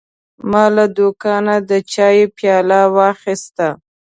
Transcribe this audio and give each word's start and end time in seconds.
ما 0.51 0.63
له 0.75 0.85
دوکانه 0.97 1.55
د 1.69 1.71
چای 1.93 2.19
پیاله 2.37 2.81
واخیسته. 2.95 3.67